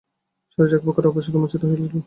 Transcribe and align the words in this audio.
শরীর 0.53 0.75
একপ্রকার 0.77 1.03
আবেশে 1.09 1.29
রোমাঞ্চিত 1.31 1.61
হইয়া 1.63 1.75
উঠিল। 1.77 1.99